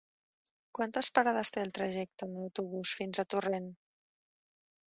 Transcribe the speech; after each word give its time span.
Quantes 0.77 1.09
parades 1.17 1.53
té 1.57 1.61
el 1.65 1.73
trajecte 1.79 2.29
en 2.31 2.39
autobús 2.47 2.97
fins 3.03 3.23
a 3.25 3.29
Torrent? 3.35 3.73